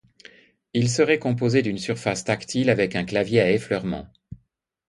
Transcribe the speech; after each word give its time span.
Il 0.73 0.89
serait 0.89 1.19
composé 1.19 1.61
d'une 1.61 1.77
surface 1.77 2.23
tactile 2.23 2.71
avec 2.71 2.95
un 2.95 3.05
clavier 3.05 3.39
à 3.39 3.51
effleurement. 3.51 4.07